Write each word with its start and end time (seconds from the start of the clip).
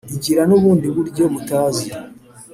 igira 0.15 0.41
n' 0.49 0.55
ubundi 0.57 0.87
buryo 0.95 1.23
mutazi, 1.33 1.87